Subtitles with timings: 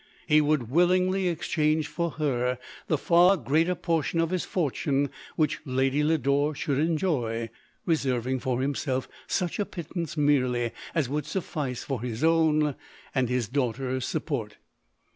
[0.25, 2.57] He would willingly exchange for her
[2.87, 7.51] the far greater portion of his fortune, which Lady Lodore should enjoy;
[7.85, 12.73] reserving for himself such a pittance merely as would suffice for his own
[13.13, 14.57] and his daughter's support.